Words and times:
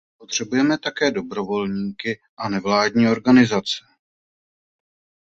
Potřebujeme 0.17 0.77
také 0.77 1.11
dobrovolníky 1.11 2.21
a 2.37 2.49
nevládní 2.49 3.07
organizace. 3.07 3.75